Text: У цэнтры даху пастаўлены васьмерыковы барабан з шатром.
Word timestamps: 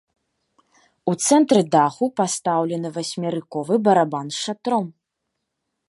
У 1.11 1.13
цэнтры 1.25 1.61
даху 1.75 2.09
пастаўлены 2.21 2.87
васьмерыковы 2.97 3.75
барабан 3.89 4.25
з 4.39 4.43
шатром. 4.49 4.85